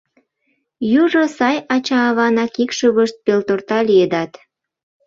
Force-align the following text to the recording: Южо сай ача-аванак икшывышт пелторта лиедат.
Южо 1.01 1.23
сай 1.37 1.57
ача-аванак 1.75 2.53
икшывышт 2.63 3.15
пелторта 3.25 3.79
лиедат. 3.87 4.31